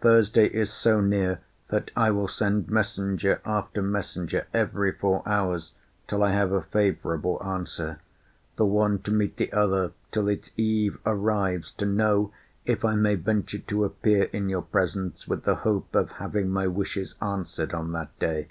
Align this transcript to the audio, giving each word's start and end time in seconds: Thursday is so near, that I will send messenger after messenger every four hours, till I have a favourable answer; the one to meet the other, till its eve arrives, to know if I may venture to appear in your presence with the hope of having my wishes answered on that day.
Thursday 0.00 0.46
is 0.46 0.72
so 0.72 0.98
near, 1.02 1.42
that 1.68 1.90
I 1.94 2.10
will 2.10 2.26
send 2.26 2.70
messenger 2.70 3.42
after 3.44 3.82
messenger 3.82 4.46
every 4.54 4.92
four 4.92 5.22
hours, 5.28 5.74
till 6.06 6.22
I 6.22 6.30
have 6.30 6.52
a 6.52 6.62
favourable 6.62 7.38
answer; 7.44 8.00
the 8.56 8.64
one 8.64 8.98
to 9.00 9.10
meet 9.10 9.36
the 9.36 9.52
other, 9.52 9.92
till 10.10 10.26
its 10.26 10.52
eve 10.56 10.96
arrives, 11.04 11.70
to 11.72 11.84
know 11.84 12.30
if 12.64 12.82
I 12.82 12.94
may 12.94 13.16
venture 13.16 13.58
to 13.58 13.84
appear 13.84 14.30
in 14.32 14.48
your 14.48 14.62
presence 14.62 15.28
with 15.28 15.44
the 15.44 15.56
hope 15.56 15.94
of 15.94 16.12
having 16.12 16.48
my 16.48 16.66
wishes 16.66 17.14
answered 17.20 17.74
on 17.74 17.92
that 17.92 18.18
day. 18.18 18.48